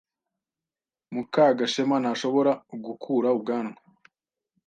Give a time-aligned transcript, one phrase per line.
[1.13, 2.51] Mukagashema ntashobora
[2.85, 3.77] gukura ubwanwa.